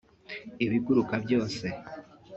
[0.65, 1.65] ibiguruka byose